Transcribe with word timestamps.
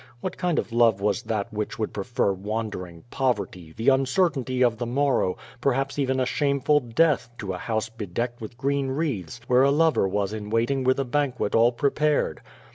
What 0.19 0.35
kind 0.35 0.57
of 0.57 0.71
love 0.71 0.99
was 0.99 1.21
that 1.21 1.53
which 1.53 1.77
would 1.77 1.93
pre 1.93 2.03
fer 2.03 2.33
wandering, 2.33 3.03
poverty, 3.11 3.71
the 3.71 3.89
uncertainty 3.89 4.63
of 4.63 4.79
the 4.79 4.87
morrow, 4.87 5.37
per 5.61 5.73
haps 5.73 5.99
even 5.99 6.19
a 6.19 6.25
shameful 6.25 6.79
death, 6.79 7.29
to 7.37 7.53
a 7.53 7.59
house 7.59 7.87
bedecked 7.89 8.41
with 8.41 8.57
green 8.57 8.89
Avreaths 8.89 9.41
where 9.45 9.61
a 9.61 9.69
lover 9.69 10.07
was 10.07 10.33
in 10.33 10.49
waiting 10.49 10.83
with 10.83 10.97
a 10.97 11.05
banquet 11.05 11.53
all 11.53 11.71
pre 11.71 11.91
pared? 11.91 12.41